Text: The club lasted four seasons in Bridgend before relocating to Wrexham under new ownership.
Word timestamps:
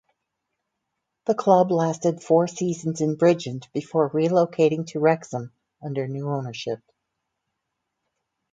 The 1.27 1.35
club 1.35 1.71
lasted 1.71 2.23
four 2.23 2.47
seasons 2.47 3.01
in 3.01 3.17
Bridgend 3.17 3.71
before 3.71 4.09
relocating 4.09 4.87
to 4.87 4.99
Wrexham 4.99 5.53
under 5.79 6.07
new 6.07 6.27
ownership. 6.27 6.79